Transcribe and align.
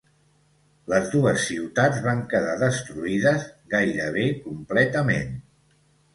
Les 0.93 1.03
dues 1.11 1.45
ciutats 1.49 1.99
van 2.05 2.23
quedar 2.31 2.57
destruïdes 2.65 3.47
gairebé 3.75 4.27
completament. 4.49 5.39